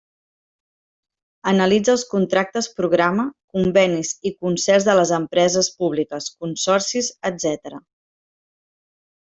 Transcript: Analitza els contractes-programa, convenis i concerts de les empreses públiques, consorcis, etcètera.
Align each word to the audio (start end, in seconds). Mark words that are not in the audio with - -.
Analitza 1.51 1.91
els 1.93 2.05
contractes-programa, 2.13 3.27
convenis 3.57 4.15
i 4.31 4.33
concerts 4.47 4.89
de 4.89 4.97
les 5.03 5.15
empreses 5.21 5.71
públiques, 5.83 6.33
consorcis, 6.43 7.15
etcètera. 7.33 7.85